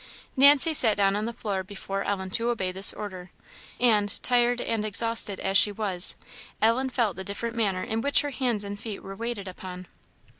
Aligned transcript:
Nancy 0.35 0.73
sat 0.73 0.97
down 0.97 1.15
on 1.15 1.25
the 1.25 1.31
floor 1.31 1.63
before 1.63 2.01
Ellen 2.03 2.31
to 2.31 2.49
obey 2.49 2.71
this 2.71 2.91
order; 2.91 3.29
and, 3.79 4.19
tired 4.23 4.59
and 4.59 4.83
exhausted 4.83 5.39
as 5.39 5.57
she 5.59 5.71
was, 5.71 6.15
Ellen 6.59 6.89
felt 6.89 7.17
the 7.17 7.23
different 7.23 7.55
manner 7.55 7.83
in 7.83 8.01
which 8.01 8.21
her 8.21 8.31
hands 8.31 8.63
and 8.63 8.79
feet 8.79 9.03
were 9.03 9.15
waited 9.15 9.47
upon. 9.47 9.85